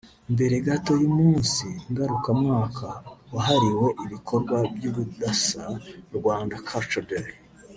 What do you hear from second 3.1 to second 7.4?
wahariwe ibikorwa by’ubudasa ‘Rwanda Cultural Day’